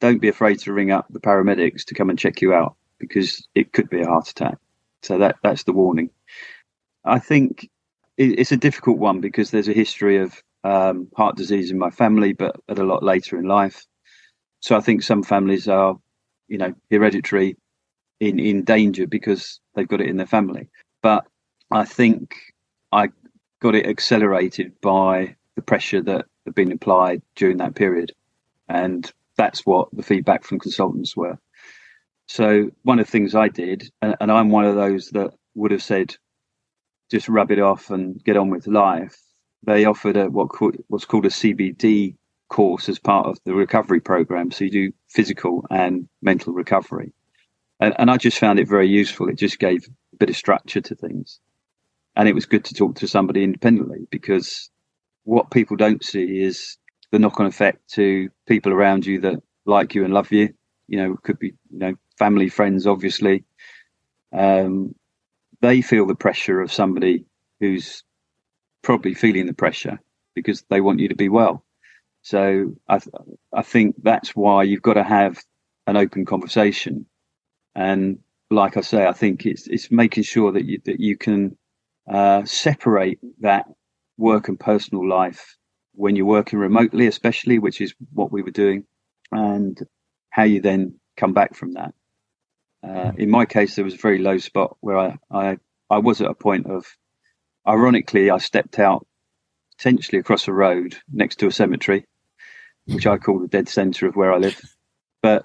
[0.00, 3.46] don't be afraid to ring up the paramedics to come and check you out because
[3.54, 4.58] it could be a heart attack.
[5.02, 6.10] So that that's the warning.
[7.04, 7.68] I think
[8.24, 12.32] it's a difficult one because there's a history of um, heart disease in my family,
[12.32, 13.84] but at a lot later in life.
[14.60, 15.96] So I think some families are,
[16.48, 17.56] you know, hereditary
[18.20, 20.68] in, in danger because they've got it in their family.
[21.02, 21.26] But
[21.70, 22.36] I think
[22.92, 23.08] I
[23.60, 28.12] got it accelerated by the pressure that had been applied during that period.
[28.68, 31.38] And that's what the feedback from consultants were.
[32.26, 35.72] So one of the things I did, and, and I'm one of those that would
[35.72, 36.16] have said,
[37.12, 39.16] just rub it off and get on with life.
[39.64, 40.48] They offered a what
[40.88, 42.16] what's called a CBT
[42.48, 44.50] course as part of the recovery program.
[44.50, 47.12] So you do physical and mental recovery.
[47.80, 49.28] And, and I just found it very useful.
[49.28, 51.38] It just gave a bit of structure to things.
[52.16, 54.70] And it was good to talk to somebody independently because
[55.24, 56.78] what people don't see is
[57.10, 60.54] the knock on effect to people around you that like you and love you.
[60.88, 63.44] You know, could be, you know, family, friends, obviously.
[64.32, 64.94] Um,
[65.62, 67.24] they feel the pressure of somebody
[67.60, 68.04] who's
[68.82, 70.00] probably feeling the pressure
[70.34, 71.64] because they want you to be well.
[72.22, 73.14] So I, th-
[73.52, 75.42] I think that's why you've got to have
[75.86, 77.06] an open conversation.
[77.74, 78.18] And
[78.50, 81.56] like I say, I think it's it's making sure that you that you can
[82.10, 83.66] uh, separate that
[84.18, 85.56] work and personal life
[85.94, 88.84] when you're working remotely, especially, which is what we were doing,
[89.30, 89.78] and
[90.30, 91.94] how you then come back from that.
[92.82, 96.20] Uh, in my case, there was a very low spot where I, I I was
[96.22, 96.86] at a point of,
[97.66, 99.06] ironically, I stepped out
[99.76, 102.06] potentially across a road next to a cemetery
[102.86, 104.60] which I call the dead centre of where I live.
[105.22, 105.44] But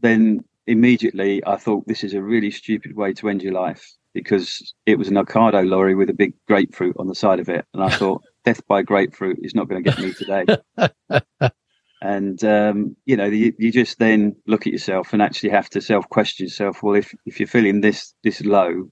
[0.00, 4.72] then immediately I thought this is a really stupid way to end your life because
[4.86, 7.66] it was an Ocado lorry with a big grapefruit on the side of it.
[7.74, 11.50] And I thought, death by grapefruit is not going to get me today.
[12.00, 15.80] and, um, you know, you, you just then look at yourself and actually have to
[15.80, 16.82] self question yourself.
[16.82, 18.90] Well, if, if you're feeling this, this low,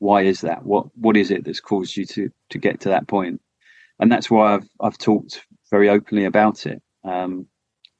[0.00, 0.64] why is that?
[0.64, 3.40] What what is it that's caused you to to get to that point?
[4.00, 6.82] And that's why I've I've talked very openly about it.
[7.04, 7.46] Um,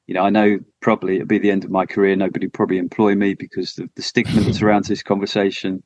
[0.07, 2.15] you know, I know probably it'll be the end of my career.
[2.15, 5.83] Nobody probably employ me because of the stigma that surrounds this conversation.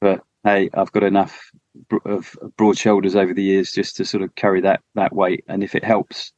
[0.00, 1.50] But hey, I've got enough
[2.04, 5.44] of broad shoulders over the years just to sort of carry that that weight.
[5.48, 6.32] And if it helps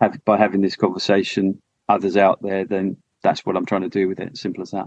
[0.00, 4.08] have, by having this conversation, others out there, then that's what I'm trying to do
[4.08, 4.36] with it.
[4.36, 4.86] Simple as that.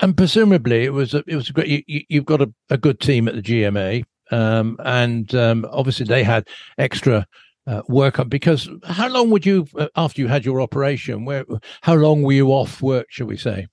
[0.00, 1.84] And presumably, it was a, it was a great.
[1.88, 6.22] You, have got a, a, good team at the GMA, um, and um, obviously they
[6.22, 7.26] had extra
[7.66, 8.28] uh, work on.
[8.28, 11.24] Because how long would you uh, after you had your operation?
[11.24, 11.44] Where
[11.80, 13.06] how long were you off work?
[13.10, 13.66] Shall we say?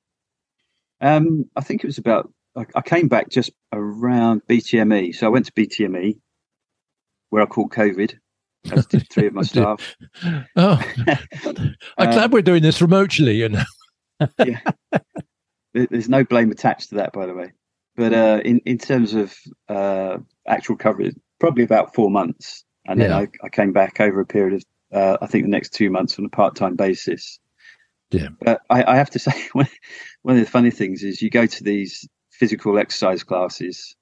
[1.00, 2.32] Um, I think it was about.
[2.56, 6.18] I, I came back just around BTME, so I went to BTME,
[7.30, 8.16] where I caught COVID
[8.72, 9.96] as did three of my staff.
[10.56, 10.82] oh,
[11.98, 13.36] I'm glad we're doing this remotely.
[13.36, 13.64] You know.
[14.44, 14.60] yeah.
[15.74, 17.52] There's no blame attached to that, by the way.
[17.96, 19.36] But uh, in in terms of
[19.70, 23.18] uh, actual coverage, probably about four months, and then yeah.
[23.18, 24.64] I, I, came back over a period of
[24.98, 27.40] uh, I think the next two months on a part time basis.
[28.12, 28.30] Yeah.
[28.40, 29.68] But I, I have to say, one
[30.26, 33.96] of the funny things is you go to these physical exercise classes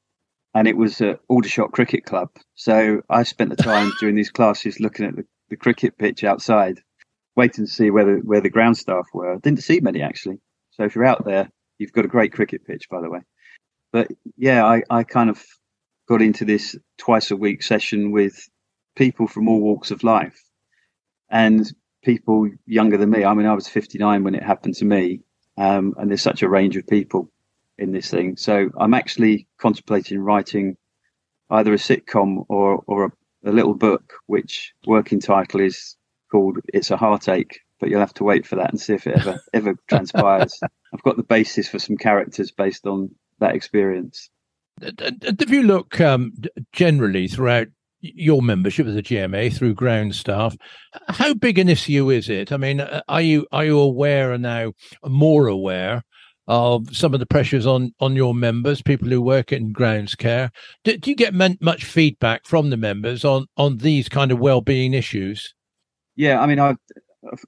[0.53, 2.29] and it was at Aldershot Cricket Club.
[2.55, 6.79] So I spent the time during these classes looking at the, the cricket pitch outside,
[7.35, 9.37] waiting to see where the, where the ground staff were.
[9.37, 10.39] Didn't see many actually.
[10.71, 13.19] So if you're out there, you've got a great cricket pitch, by the way.
[13.91, 15.43] But yeah, I, I kind of
[16.07, 18.47] got into this twice a week session with
[18.95, 20.39] people from all walks of life
[21.29, 21.71] and
[22.03, 23.23] people younger than me.
[23.23, 25.21] I mean, I was 59 when it happened to me.
[25.55, 27.29] Um, and there's such a range of people
[27.77, 28.37] in this thing.
[28.37, 30.77] So I'm actually contemplating writing
[31.49, 35.95] either a sitcom or or a, a little book, which working title is
[36.31, 39.17] called "It's a Heartache." But you'll have to wait for that and see if it
[39.17, 40.59] ever ever transpires.
[40.93, 43.09] I've got the basis for some characters based on
[43.39, 44.29] that experience.
[44.81, 46.33] If you look um,
[46.71, 47.67] generally throughout
[48.01, 50.55] your membership of the GMA through ground staff,
[51.07, 52.51] how big an issue is it?
[52.51, 54.73] I mean, uh, are you are you aware and now
[55.05, 56.03] more aware
[56.47, 60.51] of some of the pressures on on your members, people who work in grounds care.
[60.83, 64.93] Do, do you get much feedback from the members on on these kind of well-being
[64.93, 65.53] issues?
[66.15, 66.77] Yeah, I mean, I've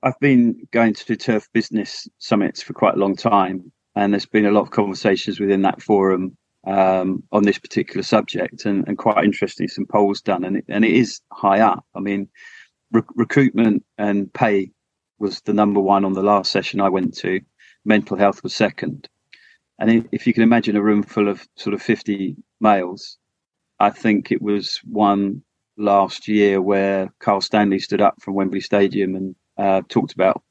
[0.03, 4.45] I've been going to turf business summits for quite a long time, and there's been
[4.45, 9.23] a lot of conversations within that forum um, on this particular subject, and, and quite
[9.23, 11.85] interesting some polls done, and it, and it is high up.
[11.95, 12.29] I mean,
[12.91, 14.71] re- recruitment and pay
[15.19, 17.39] was the number one on the last session I went to
[17.85, 19.07] mental health was second.
[19.79, 23.17] And if you can imagine a room full of sort of 50 males,
[23.79, 25.43] I think it was one
[25.77, 30.41] last year where Karl Standley stood up from Wembley Stadium and uh, talked about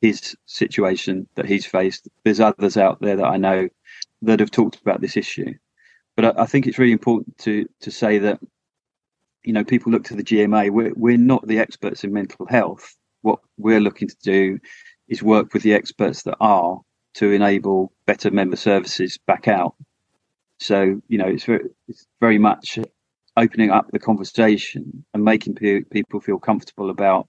[0.00, 2.08] his situation that he's faced.
[2.24, 3.68] There's others out there that I know
[4.22, 5.54] that have talked about this issue.
[6.16, 8.40] But I, I think it's really important to to say that
[9.44, 10.70] you know people look to the GMA.
[10.70, 12.94] We're we're not the experts in mental health.
[13.22, 14.58] What we're looking to do
[15.08, 16.80] is work with the experts that are
[17.14, 19.74] to enable better member services back out.
[20.60, 22.78] So, you know, it's very, it's very much
[23.36, 27.28] opening up the conversation and making pe- people feel comfortable about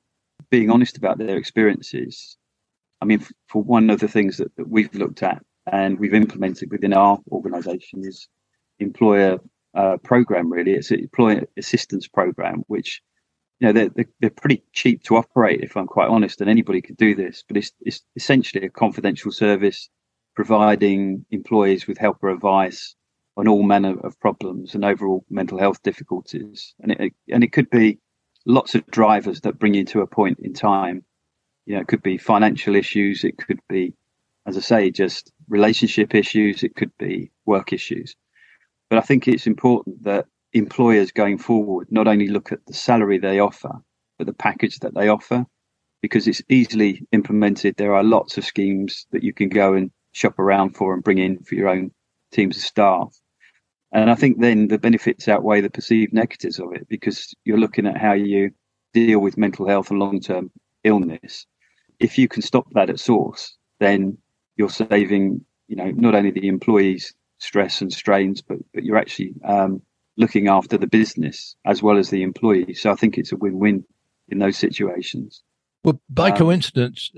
[0.49, 2.37] being honest about their experiences.
[3.01, 6.71] I mean, for one of the things that, that we've looked at and we've implemented
[6.71, 8.27] within our organisation is
[8.79, 9.39] employer
[9.75, 10.51] uh, program.
[10.51, 13.01] Really, it's an employer assistance program, which
[13.59, 16.97] you know they're, they're pretty cheap to operate if i'm quite honest and anybody could
[16.97, 19.89] do this but it's, it's essentially a confidential service
[20.37, 22.95] providing employees with help or advice
[23.37, 26.75] on all manner of problems and overall mental health difficulties.
[26.79, 27.99] And it and it could be
[28.45, 31.03] lots of drivers that bring you to a point in time.
[31.65, 33.93] You know it could be financial issues it could be
[34.45, 38.15] as i say just relationship issues it could be work issues.
[38.89, 43.17] But i think it's important that employers going forward not only look at the salary
[43.17, 43.71] they offer,
[44.17, 45.45] but the package that they offer,
[46.01, 47.75] because it's easily implemented.
[47.77, 51.17] There are lots of schemes that you can go and shop around for and bring
[51.17, 51.91] in for your own
[52.31, 53.15] teams of staff.
[53.91, 57.87] And I think then the benefits outweigh the perceived negatives of it because you're looking
[57.87, 58.51] at how you
[58.93, 60.51] deal with mental health and long term
[60.83, 61.45] illness.
[61.99, 64.17] If you can stop that at source, then
[64.55, 69.33] you're saving, you know, not only the employees stress and strains, but but you're actually
[69.45, 69.81] um,
[70.17, 72.73] looking after the business as well as the employee.
[72.73, 73.83] So I think it's a win-win
[74.29, 75.43] in those situations.
[75.83, 77.11] Well, by um, coincidence,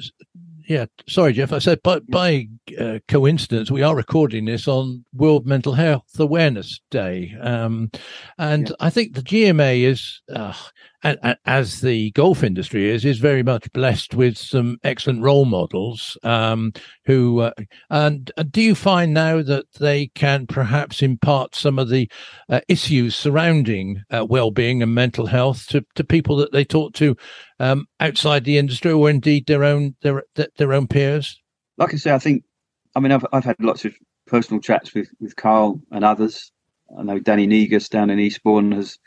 [0.67, 0.85] yeah.
[1.07, 1.51] Sorry, Jeff.
[1.51, 2.47] I said, by by
[2.79, 7.89] uh, coincidence, we are recording this on World Mental Health Awareness Day, um,
[8.37, 8.75] and yeah.
[8.79, 10.53] I think the GMA is uh,
[11.03, 16.17] as the golf industry is, is very much blessed with some excellent role models.
[16.23, 16.73] Um,
[17.05, 17.51] who uh,
[17.89, 22.09] and do you find now that they can perhaps impart some of the
[22.49, 27.15] uh, issues surrounding uh, well-being and mental health to, to people that they talk to
[27.59, 30.23] um, outside the industry, or indeed their own their
[30.57, 31.39] their own peers?
[31.77, 32.43] Like I say, I think
[32.95, 33.93] I mean I've I've had lots of
[34.27, 36.51] personal chats with with Karl and others.
[36.97, 38.97] I know Danny Negus down in Eastbourne has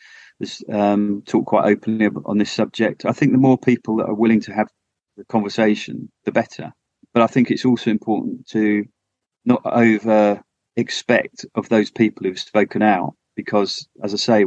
[0.42, 3.06] has um, talked quite openly on this subject.
[3.06, 4.68] I think the more people that are willing to have
[5.16, 6.72] the conversation, the better.
[7.14, 8.84] But I think it's also important to
[9.44, 10.42] not over
[10.76, 14.44] expect of those people who've spoken out, because, as I say,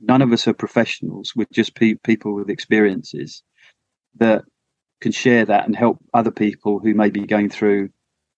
[0.00, 1.32] none of us are professionals.
[1.36, 3.42] We're just pe- people with experiences
[4.16, 4.44] that
[5.00, 7.90] can share that and help other people who may be going through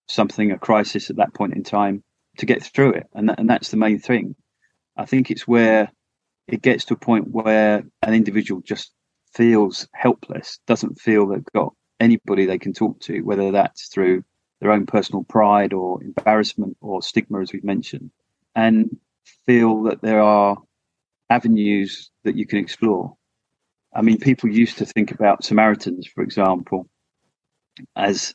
[0.07, 2.03] something, a crisis at that point in time,
[2.37, 3.07] to get through it.
[3.13, 4.35] And, and that's the main thing.
[4.97, 5.91] I think it's where
[6.51, 8.91] it gets to a point where an individual just
[9.33, 14.23] feels helpless, doesn't feel they've got anybody they can talk to, whether that's through
[14.59, 18.11] their own personal pride or embarrassment or stigma, as we've mentioned,
[18.55, 18.97] and
[19.45, 20.57] feel that there are
[21.29, 23.15] avenues that you can explore.
[23.93, 26.89] I mean, people used to think about Samaritans, for example,
[27.95, 28.33] as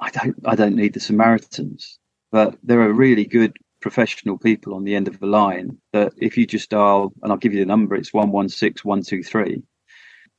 [0.00, 1.98] I don't, I don't need the Samaritans,
[2.32, 6.36] but they're a really good professional people on the end of the line that if
[6.36, 9.62] you just dial, and I'll give you the number, it's 116 123,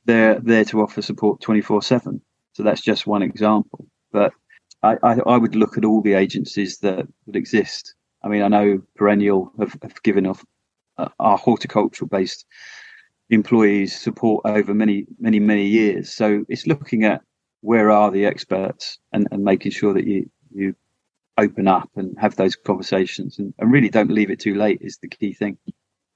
[0.04, 2.20] they're there to offer support 24 7.
[2.54, 3.86] So that's just one example.
[4.12, 4.32] But
[4.82, 7.94] I, I, I, would look at all the agencies that, that exist.
[8.22, 10.44] I mean, I know Perennial have, have given off
[10.98, 12.44] uh, our horticultural based
[13.30, 16.12] employees support over many, many, many years.
[16.12, 17.22] So it's looking at
[17.62, 20.74] where are the experts and, and making sure that you, you
[21.38, 24.98] open up and have those conversations and, and really don't leave it too late is
[25.02, 25.56] the key thing.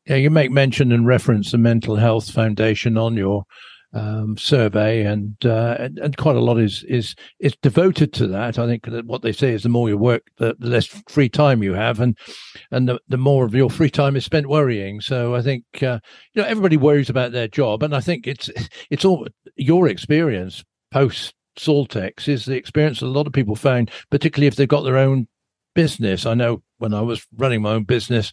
[0.06, 3.44] Yeah, you make mention and reference the Mental Health Foundation on your
[3.92, 8.58] um, survey, and, uh, and, and quite a lot is is is devoted to that.
[8.58, 11.28] I think that what they say is the more you work, the, the less free
[11.28, 12.16] time you have, and
[12.70, 15.00] and the, the more of your free time is spent worrying.
[15.00, 16.00] So I think uh,
[16.34, 18.50] you know everybody worries about their job, and I think it's
[18.90, 20.62] it's all your experience
[20.92, 24.82] post Saltex is the experience that a lot of people found, particularly if they've got
[24.82, 25.28] their own
[25.74, 26.26] business.
[26.26, 28.32] I know when I was running my own business,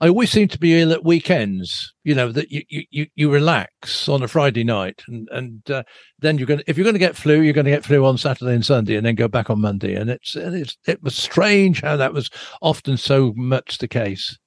[0.00, 1.92] I always seem to be ill at weekends.
[2.04, 5.82] You know that you you you relax on a Friday night, and and uh,
[6.18, 6.62] then you're going.
[6.66, 8.96] If you're going to get flu, you're going to get flu on Saturday and Sunday,
[8.96, 9.94] and then go back on Monday.
[9.94, 12.30] And it's it's it was strange how that was
[12.62, 14.38] often so much the case.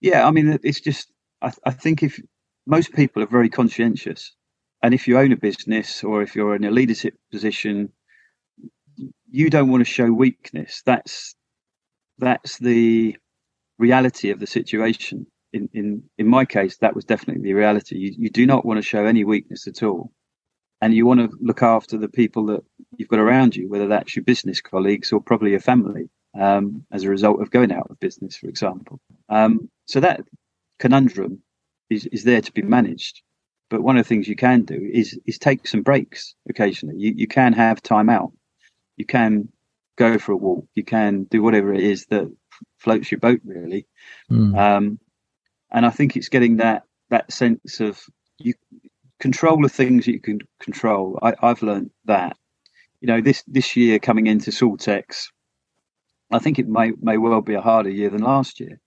[0.00, 1.12] Yeah, I mean, it's just
[1.42, 2.18] I, I think if
[2.66, 4.34] most people are very conscientious,
[4.82, 7.92] and if you own a business or if you're in a leadership position,
[9.30, 10.82] you don't want to show weakness.
[10.84, 11.34] That's
[12.18, 13.16] that's the
[13.78, 15.26] reality of the situation.
[15.52, 17.96] In in in my case, that was definitely the reality.
[17.98, 20.12] You you do not want to show any weakness at all,
[20.80, 22.62] and you want to look after the people that
[22.96, 26.08] you've got around you, whether that's your business colleagues or probably your family,
[26.38, 29.00] um, as a result of going out of business, for example.
[29.28, 30.20] Um, so that
[30.78, 31.42] conundrum
[31.90, 33.22] is is there to be managed.
[33.70, 36.96] But one of the things you can do is is take some breaks occasionally.
[36.98, 38.32] You you can have time out.
[38.96, 39.48] You can
[39.96, 40.66] go for a walk.
[40.74, 42.30] You can do whatever it is that
[42.78, 43.86] floats your boat, really.
[44.30, 44.58] Mm.
[44.58, 44.98] Um,
[45.70, 48.00] and I think it's getting that that sense of
[48.38, 48.54] you
[49.20, 51.18] control the things you can control.
[51.22, 52.36] I, have learned that.
[53.00, 55.28] You know, this this year coming into Saltex,
[56.32, 58.80] I think it may may well be a harder year than last year.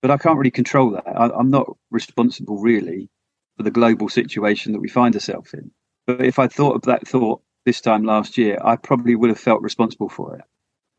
[0.00, 1.04] But I can't really control that.
[1.06, 3.10] I, I'm not responsible really
[3.56, 5.70] for the global situation that we find ourselves in.
[6.06, 9.38] But if I thought of that thought this time last year, I probably would have
[9.38, 10.44] felt responsible for it,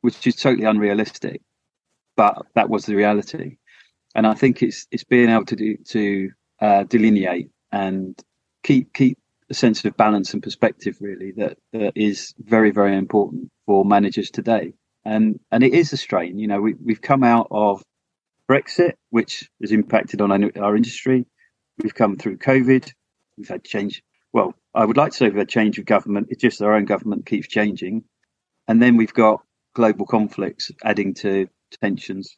[0.01, 1.41] which is totally unrealistic.
[2.15, 3.57] But that was the reality,
[4.15, 6.31] and I think it's it's being able to do to
[6.61, 8.17] uh, delineate and
[8.63, 9.17] keep keep
[9.49, 14.31] a sense of balance and perspective really that, that is very very important for managers
[14.31, 14.73] today.
[15.03, 16.39] And and it is a strain.
[16.39, 17.83] You know, we we've come out of
[18.49, 21.25] Brexit, which has impacted on our, our industry.
[21.81, 22.91] We've come through COVID.
[23.37, 24.01] We've had change.
[24.33, 26.27] Well, I would like to say we've had change of government.
[26.29, 28.03] It's just our own government keeps changing.
[28.67, 31.47] And then we've got global conflicts adding to
[31.81, 32.37] tensions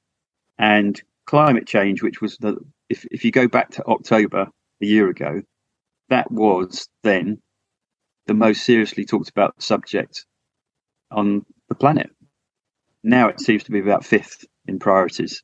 [0.58, 2.58] and climate change, which was the,
[2.90, 4.48] if, if you go back to October
[4.82, 5.42] a year ago,
[6.10, 7.42] that was then
[8.26, 10.26] the most seriously talked about subject
[11.12, 12.10] on the planet.
[13.04, 15.44] Now it seems to be about fifth in priorities.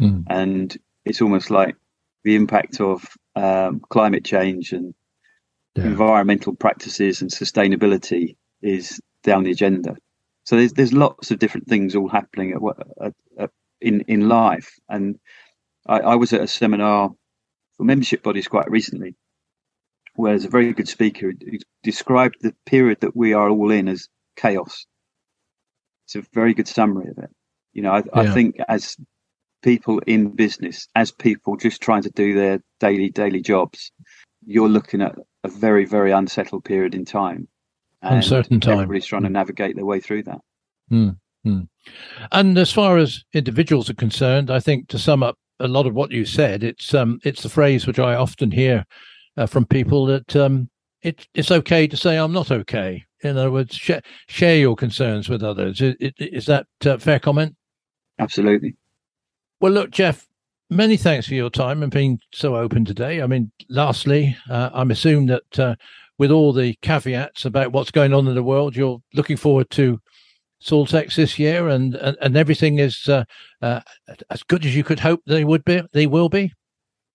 [0.00, 0.24] Mm.
[0.28, 1.76] And it's almost like
[2.24, 3.04] the impact of
[3.38, 4.94] um, climate change and
[5.76, 5.84] yeah.
[5.84, 9.96] environmental practices and sustainability is down the agenda.
[10.44, 14.74] So there's there's lots of different things all happening at, at, at, in in life.
[14.88, 15.18] And
[15.86, 17.10] I, I, was at a seminar
[17.76, 19.14] for membership bodies quite recently,
[20.14, 23.88] where there's a very good speaker who described the period that we are all in
[23.88, 24.86] as chaos.
[26.06, 27.30] It's a very good summary of it.
[27.74, 28.04] You know, I, yeah.
[28.14, 28.96] I think as
[29.62, 33.92] people in business, as people just trying to do their daily daily jobs,
[34.46, 37.48] you're looking at a very very unsettled period in time.
[38.02, 38.74] Uncertain time.
[38.74, 40.40] Everybody's trying to navigate their way through that.
[40.90, 41.68] Mm, mm.
[42.30, 45.94] And as far as individuals are concerned, I think to sum up a lot of
[45.94, 48.84] what you said, it's um, it's the phrase which I often hear
[49.36, 50.70] uh, from people that um,
[51.02, 53.04] it, it's okay to say I'm not okay.
[53.22, 55.80] In other words, share, share your concerns with others.
[55.80, 56.66] Is, is that
[57.00, 57.56] fair comment?
[58.20, 58.76] Absolutely.
[59.60, 60.28] Well, look, Jeff,
[60.70, 63.20] many thanks for your time and being so open today.
[63.20, 65.74] I mean, lastly, uh, I'm assuming that uh,
[66.16, 70.00] with all the caveats about what's going on in the world, you're looking forward to
[70.62, 73.24] Saltex this year, and and, and everything is uh,
[73.62, 73.80] uh,
[74.30, 75.82] as good as you could hope they would be.
[75.92, 76.52] They will be.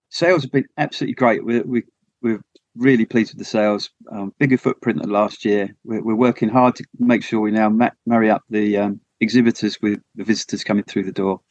[0.10, 1.46] Sales have been absolutely great.
[1.46, 1.84] We're we,
[2.22, 2.42] we're
[2.76, 3.90] really pleased with the sales.
[4.12, 5.76] Um, bigger footprint than last year.
[5.84, 9.82] We're, we're, working hard to make sure we now ma- marry up the um, exhibitors
[9.82, 11.42] with the visitors coming through the door.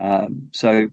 [0.00, 0.88] Um, so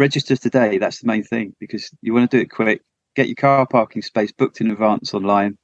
[0.00, 0.78] register today.
[0.78, 2.82] That's the main thing because you want to do it quick.
[3.16, 5.58] Get your car parking space booked in advance online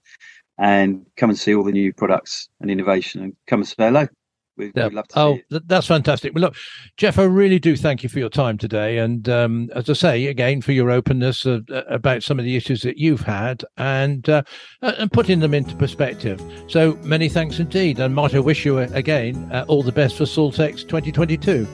[0.59, 4.09] and come and see all the new products and innovation and come and say hello.
[4.57, 4.89] We'd, yeah.
[4.89, 6.35] we'd oh, that's fantastic.
[6.35, 6.57] Well, look,
[6.97, 8.97] Jeff, I really do thank you for your time today.
[8.99, 12.81] And um, as I say, again, for your openness uh, about some of the issues
[12.83, 14.43] that you've had and, uh,
[14.81, 16.43] and putting them into perspective.
[16.69, 18.01] So many thanks indeed.
[18.01, 21.69] And might I wish you uh, again uh, all the best for Saltex 2022.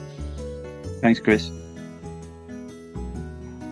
[1.03, 1.51] Thanks, Chris.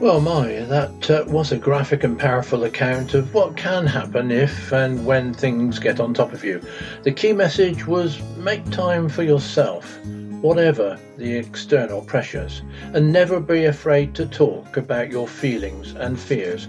[0.02, 4.74] Well, my, that uh, was a graphic and powerful account of what can happen if
[4.74, 6.62] and when things get on top of you.
[7.04, 9.98] The key message was make time for yourself,
[10.42, 12.64] whatever the external pressures,
[12.94, 16.68] and never be afraid to talk about your feelings and fears.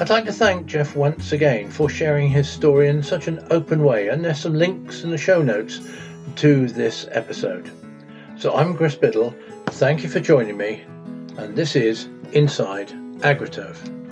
[0.00, 3.84] I'd like to thank Jeff once again for sharing his story in such an open
[3.84, 5.80] way, and there's some links in the show notes
[6.36, 7.70] to this episode.
[8.36, 9.32] So I'm Chris Biddle.
[9.70, 10.84] Thank you for joining me,
[11.36, 12.88] and this is Inside
[13.18, 14.05] AgriTurf.